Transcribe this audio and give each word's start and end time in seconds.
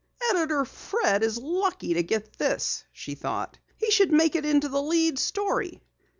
"Editor 0.31 0.65
Fred 0.65 1.21
is 1.21 1.37
lucky 1.37 1.93
to 1.93 2.01
get 2.01 2.39
this," 2.39 2.85
she 2.91 3.13
thought. 3.13 3.59
"He 3.77 3.91
should 3.91 4.11
make 4.11 4.35
it 4.35 4.41
the 4.41 4.81
lead 4.81 5.19
story." 5.19 5.79